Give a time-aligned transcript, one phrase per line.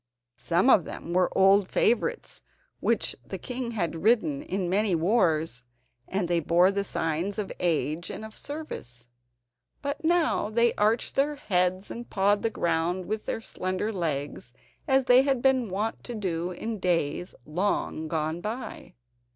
[0.39, 2.41] Some of them were old favourites
[2.79, 5.61] which the king had ridden in many wars,
[6.07, 9.09] and they bore the signs of age and of service.
[9.83, 14.53] But now they arched their heads, and pawed the ground with their slender legs
[14.87, 18.95] as they had been wont to do in days long gone by.